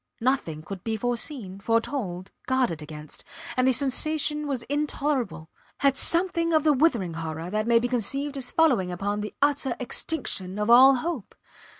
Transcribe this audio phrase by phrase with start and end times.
[0.19, 3.23] Nothing could be foreseen, foretold guarded against.
[3.55, 8.35] And the sensation was intolerable, had something of the withering horror that may be conceived
[8.35, 11.35] as following upon the utter extinction of all hope.